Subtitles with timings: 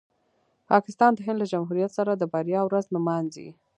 [0.69, 3.49] پاکستان د هند له جمهوریت سره د بریا ورځ نمانځي.